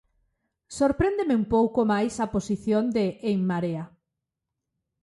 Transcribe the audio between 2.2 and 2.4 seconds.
a